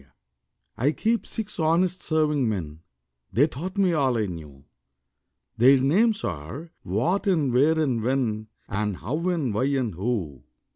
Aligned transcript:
_I 0.77 0.93
keep 0.93 1.27
six 1.27 1.59
honest 1.59 2.01
serving 2.01 2.49
men 2.49 2.81
(They 3.31 3.45
taught 3.45 3.77
me 3.77 3.93
all 3.93 4.17
I 4.17 4.25
knew); 4.25 4.65
Their 5.57 5.79
names 5.79 6.23
are 6.23 6.71
What 6.81 7.27
and 7.27 7.53
Why 7.53 7.79
and 7.79 8.01
When 8.01 8.47
And 8.67 8.97
How 8.97 9.29
and 9.29 9.53
Where 9.53 9.77
and 9.79 9.93
Who. 9.93 10.41